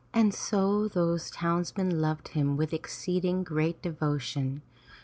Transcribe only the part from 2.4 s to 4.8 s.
with exceeding great devotion.